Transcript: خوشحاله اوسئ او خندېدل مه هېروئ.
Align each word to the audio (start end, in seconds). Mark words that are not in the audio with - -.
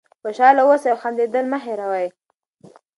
خوشحاله 0.21 0.61
اوسئ 0.65 0.89
او 0.91 0.97
خندېدل 1.01 1.45
مه 1.51 1.59
هېروئ. 1.65 2.07